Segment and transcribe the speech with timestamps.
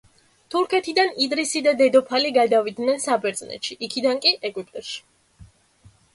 [0.53, 4.99] თურქეთიდან იდრისი და დედოფალი გადავიდნენ საბერძნეთში, იქიდან კი ეგვიპტეში.